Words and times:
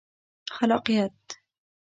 خلاقیت 0.49 1.17